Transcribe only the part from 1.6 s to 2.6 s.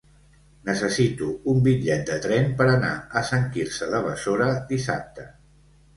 bitllet de tren